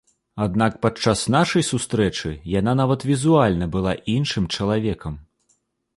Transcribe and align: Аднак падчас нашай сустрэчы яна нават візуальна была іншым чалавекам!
Аднак 0.43 0.77
падчас 0.85 1.19
нашай 1.35 1.65
сустрэчы 1.71 2.31
яна 2.59 2.73
нават 2.81 3.07
візуальна 3.13 3.65
была 3.77 3.93
іншым 4.15 4.49
чалавекам! 4.55 5.13